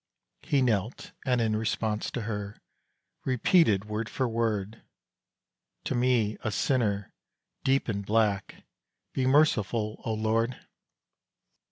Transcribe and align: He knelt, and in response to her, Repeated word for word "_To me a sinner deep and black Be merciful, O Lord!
He 0.41 0.63
knelt, 0.63 1.11
and 1.27 1.39
in 1.39 1.55
response 1.55 2.09
to 2.09 2.21
her, 2.21 2.57
Repeated 3.23 3.85
word 3.85 4.09
for 4.09 4.27
word 4.27 4.81
"_To 5.85 5.95
me 5.95 6.39
a 6.43 6.49
sinner 6.51 7.13
deep 7.63 7.87
and 7.87 8.03
black 8.03 8.63
Be 9.13 9.27
merciful, 9.27 10.01
O 10.03 10.15
Lord! 10.15 10.57